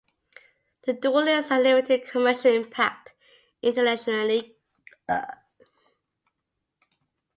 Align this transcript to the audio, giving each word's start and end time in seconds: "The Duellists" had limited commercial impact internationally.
"The 0.87 0.93
Duellists" 0.93 1.49
had 1.49 1.61
limited 1.61 2.05
commercial 2.05 2.51
impact 2.51 3.11
internationally. 3.61 4.55